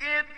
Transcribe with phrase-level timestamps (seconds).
[0.00, 0.37] در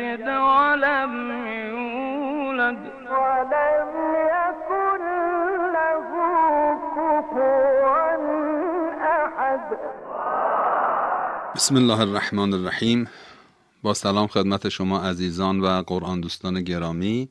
[0.00, 1.12] يلد ولم
[1.70, 2.78] يولد.
[3.10, 3.90] ولم
[4.34, 5.02] يكن
[5.76, 6.08] له
[6.96, 8.16] كفوا
[9.24, 9.60] احد
[11.54, 13.08] بسم الله الرحمن الرحیم.
[13.82, 17.28] با سلام خدمت شما عزیزان و قرآن دوستان گرامی.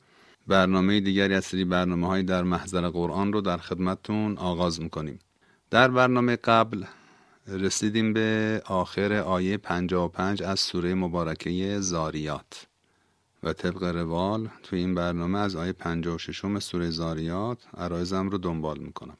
[0.47, 5.19] برنامه دیگری از سری برنامه های در محضر قرآن رو در خدمتتون آغاز می‌کنیم.
[5.71, 6.83] در برنامه قبل
[7.47, 12.67] رسیدیم به آخر آیه 55 از سوره مبارکه زاریات.
[13.43, 19.17] و طبق روال توی این برنامه از آیه 56 سوره زاریات عرایزم رو دنبال می‌کنم.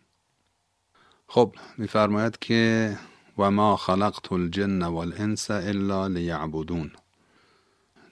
[1.28, 2.98] خب میفرماید که
[3.38, 6.92] و ما خلقت الجن والانس الا لیعبدون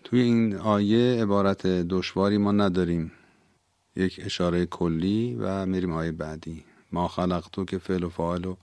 [0.03, 3.12] توی این آیه عبارت دشواری ما نداریم.
[3.96, 6.64] یک اشاره کلی و میریم آیه بعدی.
[6.92, 8.56] ما خلقتو که فعل و فاعل و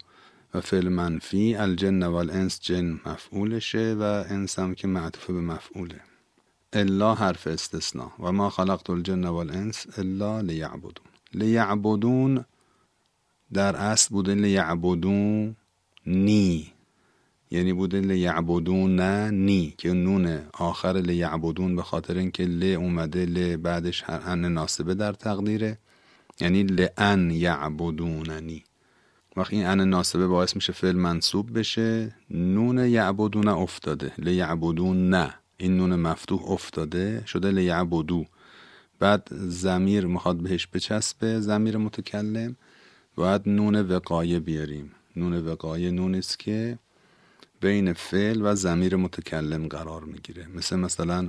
[0.55, 6.01] و فعل منفی الجن و الانس جن مفعولشه و انس هم که معطوف به مفعوله.
[6.73, 8.11] الا حرف استثناء.
[8.19, 11.07] و ما خلقت الجن و الانس الا لیعبدون.
[11.35, 12.45] لیعبدون
[13.53, 15.57] در اصل بوده لیعبدون
[16.07, 16.73] نی
[17.51, 23.57] یعنی بوده لیعبدون نه نی که نون آخر لیعبدون به خاطر اینکه ل اومده ل
[23.57, 25.79] بعدش هر ان ناسبه در تقدیره.
[26.41, 28.65] یعنی لان یعبدوننی.
[29.39, 34.13] وقتی این ان ناسبه باعث میشه فعل منصوب بشه نون یعبدون افتاده.
[34.19, 35.35] لیعبدون نه.
[35.57, 38.27] این نون مفتوح افتاده شده لیعبدو
[38.99, 42.57] بعد زمیر می‌خواد بهش بچسبه زمیر متکلم.
[43.17, 44.91] باید نون وقایه بیاریم.
[45.17, 46.79] نون وقایه نونی است که
[47.61, 50.47] بین فعل و زمیر متکلم قرار می‌گیره.
[50.55, 51.29] مثل مثلا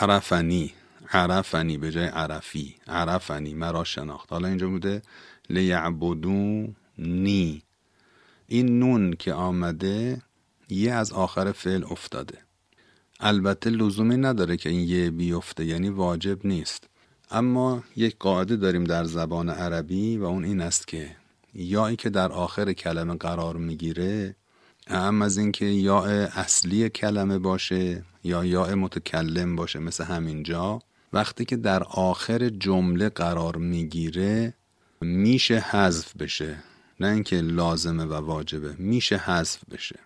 [0.00, 0.72] عرفنی.
[1.12, 2.74] عرفنی به جای عرفی.
[2.88, 4.32] عرفنی مرا شناخت.
[4.32, 5.02] حالا اینجا بوده
[5.50, 7.62] لیعبدون نی.
[8.46, 10.22] این نون که آمده
[10.68, 12.38] یه از آخر فعل افتاده.
[13.20, 16.84] البته لزومی نداره که این یه بیفته یعنی واجب نیست.
[17.30, 21.16] اما یک قاعده داریم در زبان عربی و اون این است که
[21.54, 24.36] یایی که در آخر کلمه قرار می‌گیره
[24.86, 30.78] اهم از اینکه یا اصلی کلمه باشه یا یا متکلم باشه مثل همینجا.
[31.12, 34.54] وقتی که در آخر جمله قرار می‌گیره
[35.00, 36.56] میشه حذف بشه.
[37.00, 39.98] نه اینکه لازمه و واجبه میشه حذف بشه.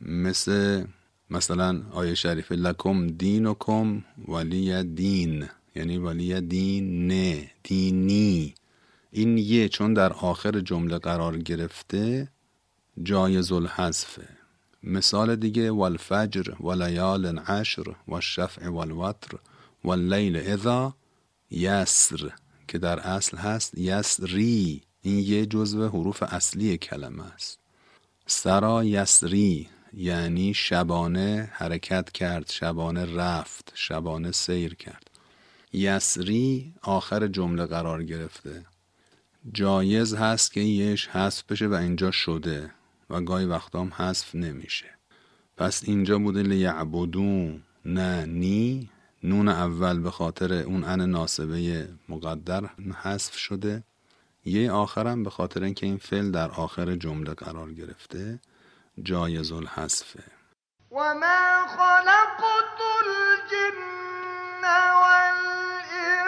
[0.00, 0.84] مثل
[1.30, 8.54] مثلا آیه شریف لکم دینکم ولی دین یعنی ولی دین نه دینی.
[9.10, 12.28] این یه چون در آخر جمله قرار گرفته
[13.02, 14.28] جایز الحذفه
[14.82, 19.38] مثال دیگه والفجر ولیال عشر والشفع والوتر
[19.84, 20.94] واللیل اذا
[21.50, 22.30] یسر
[22.68, 24.82] که در اصل هست یسری.
[25.02, 27.58] این یه جزو حروف اصلی کلمه است.
[28.26, 35.10] سرا یسری یعنی شبانه حرکت کرد شبانه رفت شبانه سیر کرد.
[35.72, 38.66] یسری آخر جمله قرار گرفته.
[39.52, 42.70] جایز هست که یش حذف بشه و اینجا شده
[43.10, 44.90] و گاهی وقتا هم حذف نمیشه.
[45.56, 48.90] پس اینجا بوده لیعبدون نه نی.
[49.24, 52.70] نون اول به خاطر اون ان ناسبه مقدر
[53.02, 53.84] حذف شده.
[54.44, 58.40] یه آخرم به خاطر اینکه این فعل در آخر جمله قرار گرفته
[59.02, 60.22] جایز الحذفه
[60.90, 66.22] و ما خلقت الجن والانس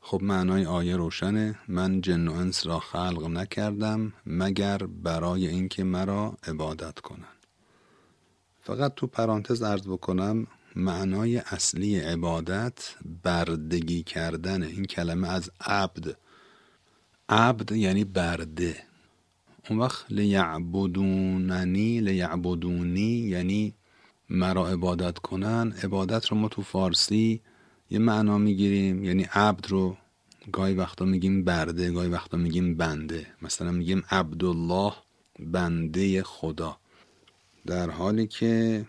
[0.00, 1.58] خب معنای آیه روشنه.
[1.68, 7.39] من جن و انس را خلق نکردم مگر برای اینکه مرا عبادت کنند.
[8.62, 10.46] فقط تو پرانتز ارز بکنم
[10.76, 14.62] معنای اصلی عبادت بردگی کردن.
[14.62, 16.16] این کلمه از عبد.
[17.28, 18.76] عبد یعنی برده.
[19.70, 23.74] اون وقت لیعبدوننی لیعبدونی یعنی
[24.30, 25.72] مرا عبادت کنن.
[25.82, 27.40] عبادت رو ما تو فارسی
[27.90, 29.96] یه معنا می‌گیریم یعنی عبد رو
[30.52, 33.26] گاهی وقتا میگیم برده گاهی وقتا میگیم بنده.
[33.42, 34.92] مثلا میگیم عبدالله
[35.38, 36.76] بنده خدا.
[37.66, 38.84] در حالی که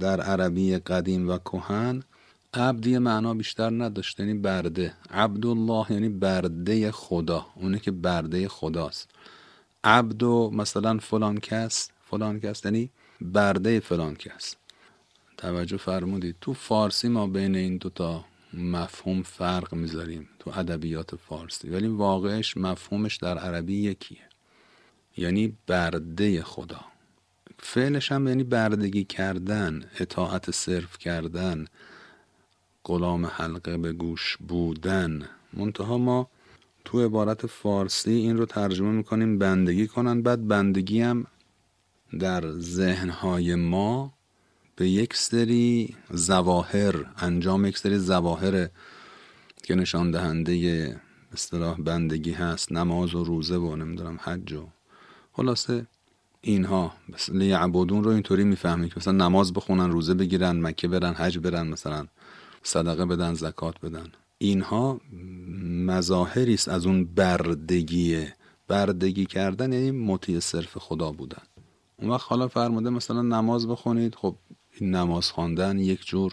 [0.00, 2.02] در عربی قدیم و کهن
[2.54, 4.94] عبد معنا بیشتر نداشت یعنی برده.
[5.10, 9.10] عبدالله یعنی برده خدا اونه که برده خداست.
[9.84, 12.90] عبد و مثلا فلان کس فلان کس یعنی
[13.20, 14.56] برده فلان کس.
[15.36, 16.36] توجه فرمودید.
[16.40, 18.24] تو فارسی ما بین این دوتا
[18.54, 21.68] مفهوم فرق می‌ذاریم تو ادبیات فارسی.
[21.68, 24.18] ولی واقعش مفهومش در عربی یکیه.
[25.16, 26.80] یعنی برده خدا.
[27.66, 31.64] فعلش هم یعنی بردگی کردن اطاعت صرف کردن
[32.84, 35.28] غلام حلقه به گوش بودن.
[35.52, 36.30] منتها ما
[36.84, 40.22] تو عبارت فارسی این رو ترجمه می‌کنیم بندگی کنن.
[40.22, 41.26] بعد بندگی هم
[42.18, 44.12] در ذهنهای ما
[44.76, 48.68] به یک سری زواهر انجام یک سری زواهر
[49.62, 51.00] که نشان دهنده
[51.32, 54.68] اصطلاح بندگی هست نماز و روزه و نمی‌دونم حج و
[55.32, 55.86] خلاصه
[56.46, 56.92] اینها.
[57.08, 61.68] مثل یعبدون رو اینطوری می‌فهمیم که مثلا نماز بخونن روزه بگیرن مکه برن حج برن
[61.68, 62.06] مثلا
[62.62, 64.06] صدقه بدن زکات بدن.
[64.38, 65.00] اینها
[65.86, 68.34] مظاهری است از اون بردگیه
[68.68, 71.42] بردگی کردن یعنی مطیع صرف خدا بودن.
[71.96, 74.36] اون وقت حالا فرموده مثلا نماز بخونید خب
[74.72, 76.32] این نماز خواندن یک جور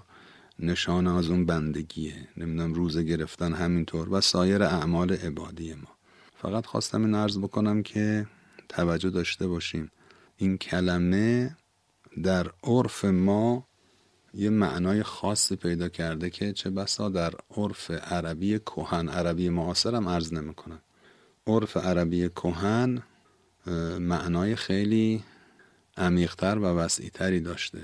[0.59, 5.89] نشان از اون بندگیه نمی‌دونم روزه گرفتن همینطور و سایر اعمال عبادی ما.
[6.35, 8.27] فقط خواستم این عرض بکنم که
[8.69, 9.91] توجه داشته باشیم.
[10.41, 11.57] این کلمه
[12.23, 13.67] در عرف ما
[14.33, 20.09] یه معنای خاصی پیدا کرده که چه بسا در عرف عربی کهن عربی معاصر هم
[20.09, 20.81] عرض نمی‌کنم
[21.47, 23.03] عرف عربی کهن
[23.99, 25.23] معنای خیلی
[25.97, 27.81] عمیقتر و وسیعتری داشته.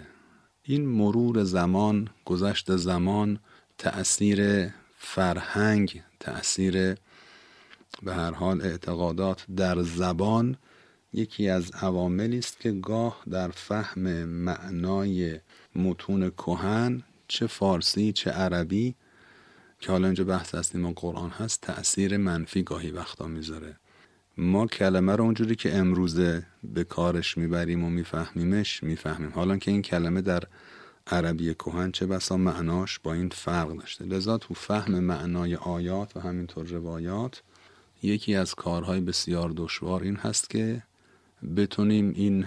[0.63, 3.39] این مرور زمان گذشت زمان
[3.77, 6.95] تأثیر فرهنگ تأثیر
[8.03, 10.57] به هر حال اعتقادات در زبان
[11.17, 15.39] یکی از عواملی است که گاه در فهم معنای
[15.75, 18.95] متون کهن چه فارسی چه عربی
[19.79, 23.77] که حالا اینجا بحث هستیم و قرآن هست تأثیر منفی گاهی وقتا می‌ذاره.
[24.37, 29.31] ما کلمه رو اونجوری که امروزه به کارش می‌بریم و میفهمیمش می‌فهمیم.
[29.35, 30.43] حالا که این کلمه در
[31.07, 34.05] عربی کهن چه بسا معناش با این فرق داشته.
[34.05, 37.43] لذا تو فهم معنای آیات و همینطور روایات
[38.03, 40.83] یکی از کارهای بسیار دشوار این هست که
[41.55, 42.45] بتونیم این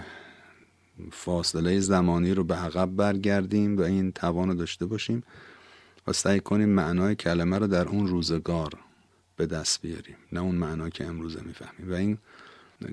[1.11, 5.23] فاصله زمانی رو به عقب برگردیم و این توان رو داشته باشیم
[6.07, 8.71] و سعی کنیم معنای کلمه رو در اون روزگار
[9.35, 11.91] به دست بیاریم نه اون معنای که امروزه می‌فهمیم.
[11.91, 12.17] و این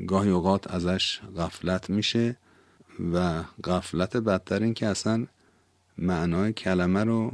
[0.07, 2.37] گاهی اوقات ازش غفلت میشه
[3.13, 5.27] و غفلت بدتر این که اصلا
[5.99, 7.33] معنای کلمه رو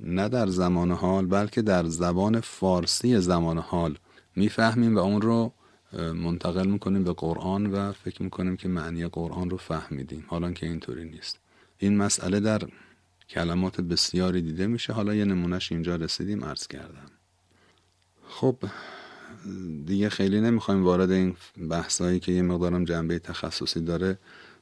[0.00, 3.98] نه در زمان حال بلکه در زبان فارسی زمان حال
[4.36, 5.52] می‌فهمیم و اون رو
[5.92, 10.24] منتقل می‌کنیم به قرآن و فکر می‌کنیم که معنی قرآن رو فهمیدیم.
[10.28, 11.38] حالا که اینطوری نیست.
[11.78, 12.60] این مسئله در
[13.28, 14.92] کلمات بسیاری دیده میشه.
[14.92, 17.10] حالا یه نمونهش اینجا رسیدیم عرض کردم.
[18.28, 18.56] خب
[19.86, 21.36] دیگه خیلی نمی‌خوایم وارد این
[21.70, 24.18] بحثایی که یه مقدارم جنبه تخصصی داره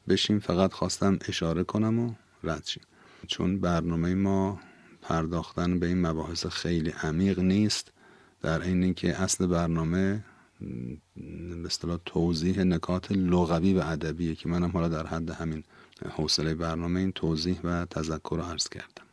[0.09, 0.39] بشیم.
[0.39, 2.15] فقط خواستم اشاره کنم و
[2.45, 2.83] رد شیم.
[3.27, 4.61] چون برنامه ما
[5.03, 7.93] پرداختن به این مباحث خیلی عمیق نیست.
[8.43, 10.25] در این که اصل برنامه
[11.57, 15.65] به توضیح نکات لغوی و ادبیه که منم حالا در حد همین
[16.11, 19.05] حوصله برنامه این توضیح و تذکر رو عرض کردم.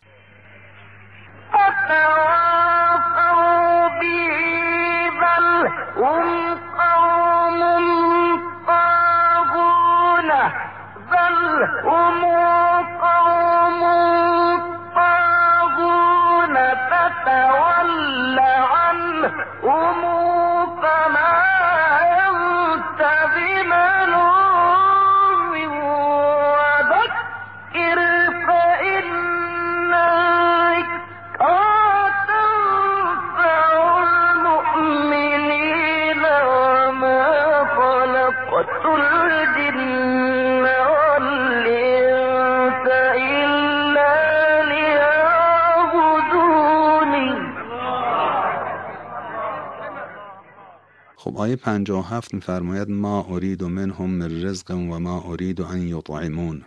[51.16, 56.62] خب آیه 57 میفرماید ما ارید منهم من رزق و ما ارید ان یطعمون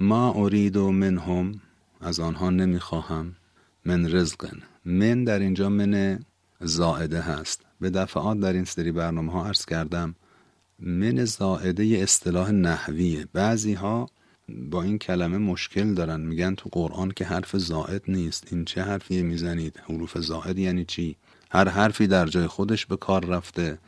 [0.00, 1.60] ما ارید منهم
[2.00, 3.36] از آنها نمی‌خواهم
[3.84, 4.62] من رزقن.
[4.84, 6.18] من در اینجا من
[6.60, 7.62] زائده هست.
[7.80, 10.14] به دفعات در این سری برنامه ها عرض کردم
[10.78, 14.08] من زائده اصطلاح نحویه بعضی ها
[14.48, 16.20] با این کلمه مشکل دارن.
[16.20, 18.46] میگن تو قرآن که حرف زائد نیست.
[18.50, 21.16] این چه حرفیه می‌زنید؟ حروف زائد یعنی چی؟
[21.50, 23.78] هر حرفی در جای خودش به کار رفته.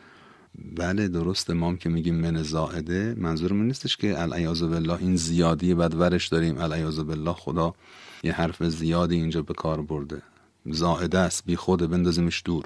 [0.76, 5.94] بله درست ما که میگیم من زائده منظورمون نیستش که العیاذ بالله این زیادی بعد
[5.94, 6.58] ورش داریم.
[6.58, 7.74] العیاذ بالله خدا
[8.22, 10.22] یه حرف زیادی اینجا به کار برده.
[10.66, 12.64] زائده است بی خوده بندازیمش دور.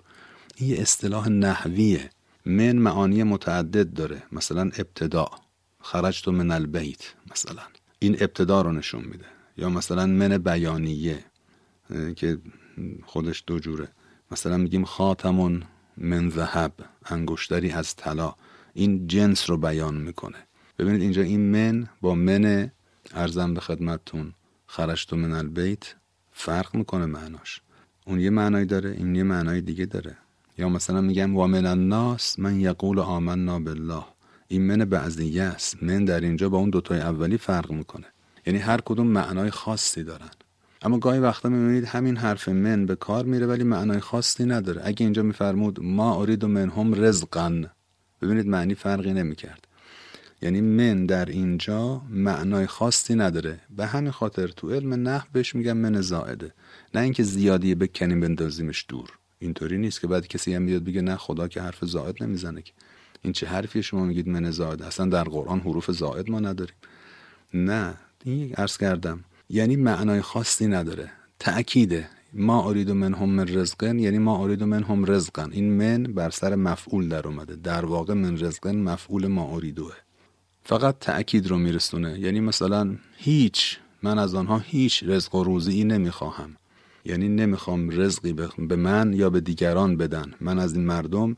[0.57, 2.11] این اصطلاح نحویه.
[2.47, 4.23] من معانی متعدد داره.
[4.33, 5.31] مثلا ابتدا.
[5.81, 7.63] خرجت من البیت مثلا.
[7.99, 9.25] این ابتدا رو نشون میده.
[9.57, 11.25] یا مثلا من بیانیه
[12.17, 12.39] که
[13.05, 13.89] خودش دو جوره.
[14.31, 15.63] مثلا میگیم خاتمون
[15.97, 16.73] من ذهب
[17.05, 18.35] انگشتری از طلا.
[18.75, 20.39] این جنس رو بیان می‌کنه.
[20.79, 22.71] ببینید اینجا این من با من
[23.15, 24.33] ارزم به خدمتتون.
[24.67, 25.95] خرجت من البیت.
[26.31, 27.61] فرق می‌کنه معناش.
[28.07, 30.17] اون یه معنایی داره این یه معنای دیگه داره.
[30.59, 34.05] یا مثلا میگم و من الناس من یقول آمنا بالله.
[34.49, 35.83] این من بعضیه است.
[35.83, 38.07] من در اینجا با اون دوتای اولی فرق می‌کنه.
[38.47, 40.31] یعنی هر کدوم معنای خاصی دارن.
[40.83, 44.83] اما گاهی وقتا می‌بینید همین حرف من به کار میره ولی معنای خاصی نداره.
[44.85, 47.71] اگه اینجا میفرمود ما ارید و منهم رزقن
[48.23, 49.69] ببینید معنی فرقی نمی‌کرد.
[50.43, 53.61] یعنی من در اینجا معنای خاصی نداره.
[53.77, 56.53] به همین خاطر تو علم نحو بهش میگم من زائده.
[56.95, 59.19] نه اینکه زیادی بکنیم بندازیمش دور.
[59.43, 62.73] اینطوری نیست که بعد کسی هم بیاد بگه نه خدا که حرف زائد نمی‌زنه که.
[63.23, 66.75] این چه حرفی شما میگید من زائد؟ اصلا در قرآن حروف زائد ما نداریم.
[67.55, 67.95] نه
[68.25, 69.25] این عرض کردم.
[69.51, 71.11] یعنی معنای خاصی نداره.
[71.39, 72.09] تأکیده.
[72.33, 75.53] ما ارید منهم من رزقن یعنی ما ارید منهم رزقن.
[75.53, 77.57] این من بر سر مفعول در اومده.
[77.57, 79.95] در واقع من رزقن مفعول ما اریدوه.
[80.65, 82.19] فقط تأکید رو میرسونه.
[82.19, 86.57] یعنی مثلا هیچ من از آنها هیچ رزق و روزی نمی‌خواهم.
[87.05, 90.35] یعنی نمی‌خوام رزقی به من یا به دیگران بدن.
[90.41, 91.37] من از این مردم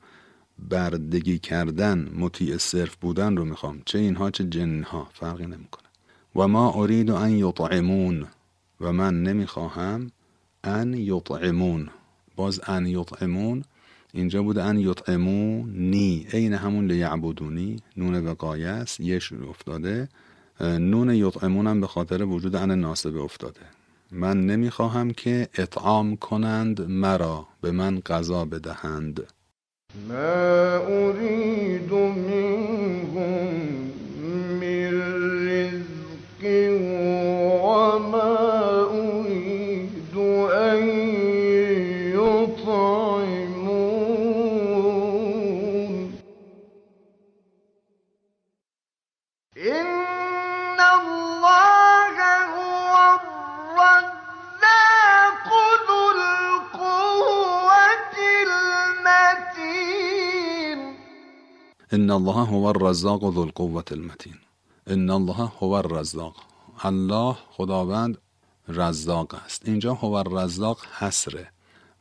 [0.58, 3.82] بردگی کردن مطیع صرف بودن رو می‌خوام.
[3.84, 5.88] چه اینها چه جنها فرقی نمی‌کنه.
[6.36, 8.26] و ما ارید ان یطعمون.
[8.80, 10.10] و من نمی‌خواهم
[10.64, 11.88] ان یطعمون.
[12.36, 13.64] باز ان یطعمون
[14.12, 16.26] اینجا بود ان یطعمونی.
[16.32, 17.76] عین همون لیعبدونی.
[17.96, 19.00] نون وقایه است.
[19.00, 20.08] یه شروع افتاده.
[20.60, 23.60] نون یطعمون هم به خاطر وجود ان ناسبه افتاده.
[24.14, 29.26] من نمی‌خواهم که اطعام کنند مرا به من غذا بدهند.
[30.08, 33.33] ما اريد منهم
[62.14, 64.34] الله هو الرزاق ذو القوة المتین
[64.86, 66.36] ان الله هو الرزاق.
[66.84, 68.18] الله خداوند
[68.68, 69.68] رزاق است.
[69.68, 71.48] اینجا هو الرزاق حسره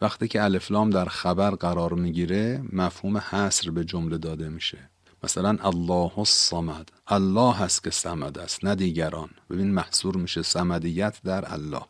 [0.02, 4.90] وقتی که الفلام در خبر قرار می‌گیره مفهوم حسر به جمله داده میشه.
[5.24, 6.90] مثلا الله الصمد.
[7.08, 9.30] الله هست که صمد است نه دیگران.
[9.50, 11.86] ببین محصور میشه صمدیت در الله.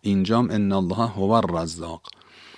[0.00, 2.02] اینجام ان الله هو الرزاق.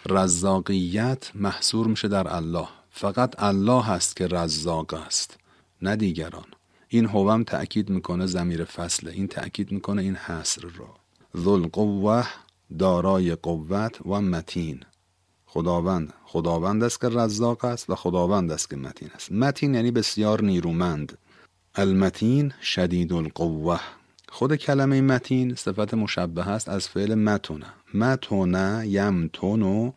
[0.06, 2.68] رزاقیت محصور میشه در الله.
[2.90, 5.38] فقط الله هست که رزاق است
[5.82, 6.46] نه دیگران.
[6.88, 10.94] این هوم تأکید می‌کنه زمیر فصله این تأکید می‌کنه این حصر را
[11.36, 12.26] ذل قوه
[12.78, 14.80] دارای قوت و متین.
[15.46, 19.32] خداوند خداوند است که رزاق است و خداوند است که متین است.
[19.32, 21.18] متین یعنی بسیار نیرومند.
[21.74, 23.80] المتین شدید القوه
[24.28, 29.92] خود کلمه متین صفت مشبه است از فعل متونه متونه یمتونو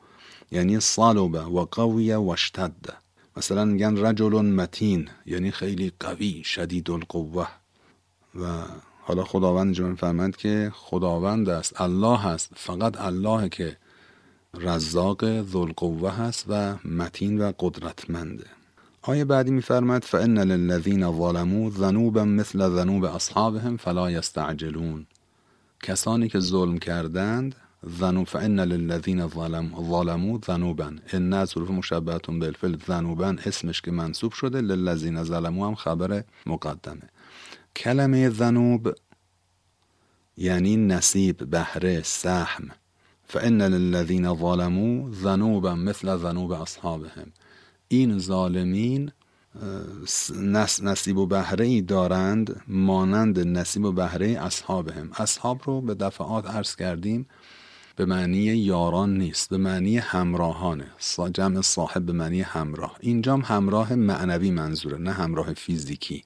[0.51, 3.01] یعنی صلبه و قویه و اشتد.
[3.37, 7.47] مثلا میگن رجل متین یعنی خیلی قوی شدید القوه
[8.35, 8.63] و
[9.01, 13.77] حالا خداوند اینجا میفرمند که خداوند است الله است فقط الله که
[14.53, 18.45] رزاق ذوالقوه هست و متین و قدرتمنده
[19.01, 25.05] آیه بعدی میفرماد فان للذین ظلموا ذنوبا مثل ذنوب اصحابهم فلا یستعجلون
[25.83, 27.55] کسانی که ظلم کردند
[27.89, 30.95] ذنوب فان للذین ظلم ظلموا ذنوبا.
[31.13, 37.09] ان از حروف مشبهتون بالفعل ذنوبا اسمش که منصوب شده للذین ظلموا هم خبر مقدمه.
[37.75, 38.93] کلمه ذنوب
[40.37, 42.69] یعنی نصیب بهره سهم.
[43.23, 47.31] فان للذین ظلموا ذنوبا مثل ذنوب اصحابهم.
[47.87, 49.11] این ظالمین
[50.35, 55.11] نس نصیب و بهره ای دارند مانند نصیب و بهره اصحابهم.
[55.17, 57.27] اصحاب رو به دفعات عرض کردیم
[57.95, 60.87] به معنی یاران نیست به معنی همراهانه.
[61.33, 62.97] جمع صاحب به معنی همراه.
[62.99, 66.23] اینجام همراه معنوی منظوره نه همراه فیزیکی.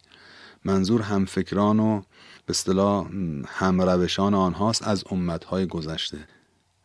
[0.65, 2.01] منظور همفکران و
[2.45, 3.07] به اصطلاح
[3.48, 6.17] همروشان آنهاست از امتهای گذشته.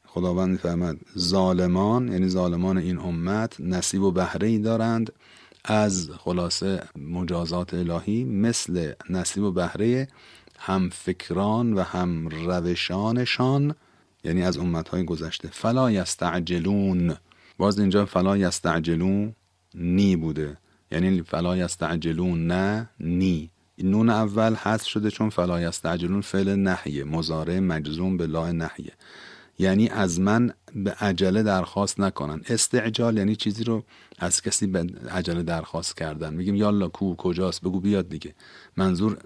[0.07, 5.13] خداوند میفرماد ظالمان یعنی ظالمان این امت نصیب و بهره ای دارند
[5.65, 10.09] از خلاصه مجازات الهی مثل نصیب و بهره
[10.59, 13.75] هم فکران و هم روشانشان
[14.25, 15.49] یعنی از امتهای گذشته.
[15.53, 17.17] فلا یستعجلون.
[17.59, 19.35] باز اینجا فلا یستعجلون
[19.75, 20.57] نی بوده.
[20.91, 23.51] یعنی فلا یستعجلون نه نی.
[23.79, 27.05] نون اول حذف شده چون فلا یستعجلون فعل نحیه.
[27.05, 28.93] مضارع مجزوم به لا نحیه.
[29.59, 32.43] یعنی از من به عجله درخواست نکنن.
[32.49, 33.85] استعجال یعنی چیزی رو
[34.19, 36.35] از کسی به عجله درخواست کردن.
[36.35, 38.35] میگیم یالا کو کجاست؟ بگو بیاد دیگه.
[38.77, 39.19] منظور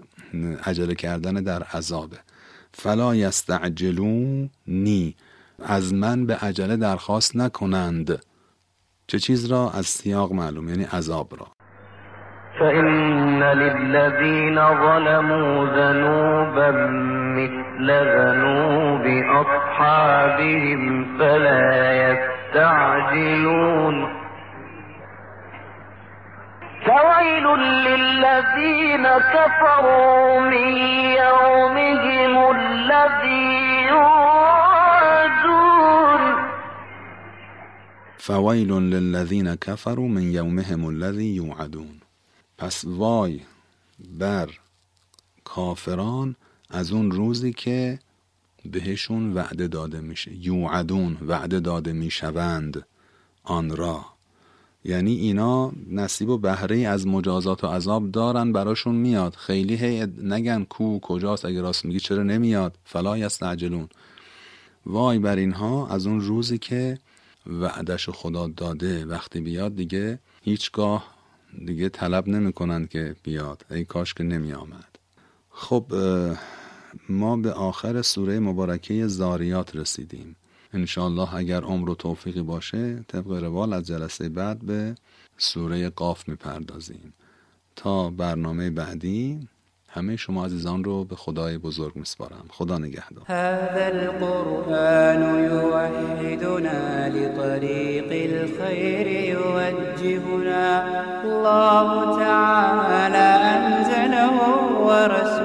[0.63, 2.17] عجله کردن در عذابه.
[2.77, 5.15] فلا یستعجلونی
[5.65, 8.21] از من به عجله درخواست نکنند.
[9.07, 11.47] چه چیز را؟ از سیاق معلوم یعنی عذاب را.
[12.59, 16.71] فإن للذين ظلموا ذنوبا
[17.37, 19.05] مثل ذنوب
[19.41, 21.61] أصحابهم فلا
[22.55, 24.24] يستعجلون.
[26.85, 27.45] فويل
[27.87, 30.67] للذين كفروا من
[31.17, 33.45] يومهم الذي
[33.89, 35.15] يوعدون.
[38.17, 42.01] فویل للذین کفروا من یومهم الذی یوعدون
[42.57, 43.41] پس وای
[44.19, 44.49] بر
[45.43, 46.35] کافران
[46.69, 47.99] از اون روزی که
[48.65, 52.85] بهشون وعده داده میشه یوعدون وعده داده می‌شوند
[53.43, 54.14] آن را.
[54.85, 59.35] یعنی اینا نصیب و بهره از مجازات و عذاب دارن براشون میاد.
[59.35, 63.89] خیلی هی نگن کو کجاست؟ اگه راست میگی چرا نمیاد؟ فلا یستعجلون.
[64.85, 66.99] وای بر اینها از اون روزی که
[67.47, 71.15] وعدش خدا داده وقتی بیاد دیگه هیچگاه
[71.65, 73.65] دیگه طلب نمی‌کنند که بیاد.
[73.71, 74.99] ای کاش که نمی آمد
[75.51, 75.85] خب
[77.09, 80.35] ما به آخر سوره مبارکه زاریات رسیدیم.
[80.75, 84.95] انشاءالله اگر عمر و توفیقی باشه طبق روال از جلسه بعد به
[85.37, 87.13] سوره قاف می‌پردازیم.
[87.75, 89.47] تا برنامه بعدی
[89.89, 92.45] همه شما عزیزان رو به خدای بزرگ میسپارم.
[92.49, 93.25] خدا نگهدار.
[93.25, 100.83] هذا القرآن يوحدنا لطريق الخير يوجهنا
[101.23, 104.35] الله تعالى أنزله
[104.87, 105.44] ورسول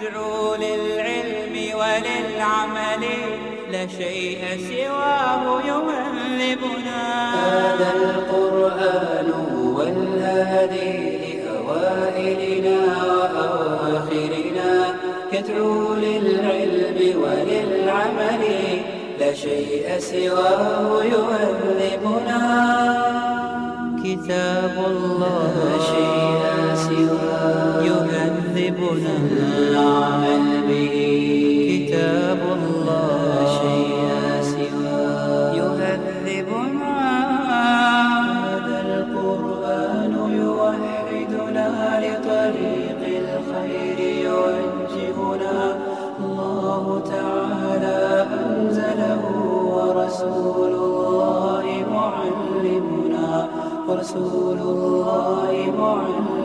[0.00, 3.04] يدعو للعلم وللعمل
[3.72, 7.00] لا شيء سواه يهذبنا
[7.34, 14.70] هذا القرآن هو الهادي لأوائلنا وأواخرنا
[15.32, 18.42] يدعو للعلم وللعمل
[19.20, 22.40] لا شيء سواه يهذبنا
[24.04, 25.78] كتاب الله.
[25.78, 26.37] شيء
[28.58, 29.14] يهذبنا
[29.58, 30.94] العمل به
[31.70, 33.06] كتاب الله.
[33.34, 34.00] لا شيء
[34.42, 36.94] سواه يهذبنا
[37.52, 41.68] هذا القرآن يوحدنا
[42.04, 45.58] لطريق الخير يوجهنا.
[46.20, 48.00] الله تعالى
[48.42, 49.22] أنزله
[49.76, 53.28] ورسول الله معلمنا.
[53.88, 56.37] ورسول الله معلمنا.